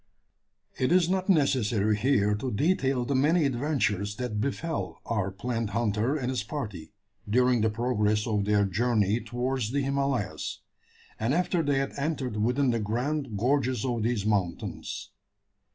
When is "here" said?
1.95-2.33